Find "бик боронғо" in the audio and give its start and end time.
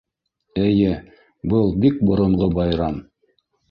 1.87-2.53